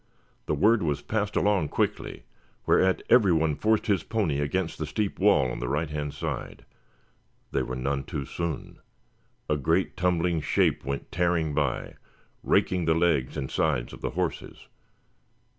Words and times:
The 0.47 0.55
word 0.55 0.81
was 0.81 1.03
passed 1.03 1.35
along 1.35 1.67
quickly, 1.67 2.23
whereat 2.65 3.03
every 3.07 3.31
one 3.31 3.53
forced 3.53 3.85
his 3.85 4.01
pony 4.01 4.39
against 4.39 4.79
the 4.79 4.87
steep 4.87 5.19
wall 5.19 5.51
on 5.51 5.59
the 5.59 5.67
right 5.67 5.91
hand 5.91 6.15
side. 6.15 6.65
They 7.51 7.61
were 7.61 7.75
none 7.75 8.05
too 8.05 8.25
soon. 8.25 8.79
A 9.47 9.57
great 9.57 9.95
tumbling 9.95 10.41
shape 10.41 10.83
went 10.83 11.11
tearing 11.11 11.53
by, 11.53 11.97
raking 12.41 12.85
the 12.85 12.95
legs 12.95 13.37
and 13.37 13.51
sides 13.51 13.93
of 13.93 14.01
the 14.01 14.09
horses. 14.17 14.67